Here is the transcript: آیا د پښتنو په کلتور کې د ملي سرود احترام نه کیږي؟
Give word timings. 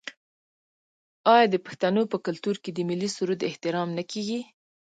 آیا 1.33 1.45
د 1.49 1.55
پښتنو 1.65 2.01
په 2.11 2.17
کلتور 2.25 2.55
کې 2.63 2.71
د 2.73 2.79
ملي 2.89 3.09
سرود 3.15 3.39
احترام 3.49 3.89
نه 3.97 4.03
کیږي؟ 4.11 4.39